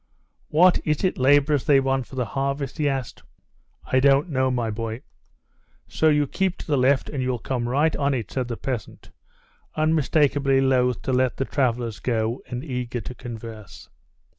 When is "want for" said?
1.79-2.15